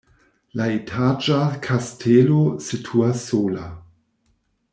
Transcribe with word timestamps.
La 0.59 0.65
etaĝa 0.77 1.37
kastelo 1.67 2.41
situas 2.69 3.23
sola. 3.29 3.69